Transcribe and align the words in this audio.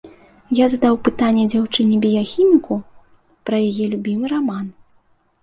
Я 0.59 0.65
задаў 0.73 0.95
пытанне 1.07 1.43
дзяўчыне-біяхіміку 1.53 2.79
пра 3.51 3.61
яе 3.69 3.85
любімы 3.93 4.25
раман. 4.35 4.65